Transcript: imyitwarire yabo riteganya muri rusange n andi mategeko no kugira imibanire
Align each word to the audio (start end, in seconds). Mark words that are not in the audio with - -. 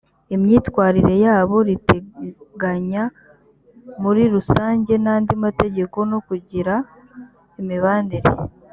imyitwarire 0.35 1.13
yabo 1.25 1.57
riteganya 1.67 3.03
muri 4.01 4.23
rusange 4.33 4.93
n 5.03 5.07
andi 5.13 5.33
mategeko 5.45 5.97
no 6.11 6.19
kugira 6.27 6.73
imibanire 7.61 8.29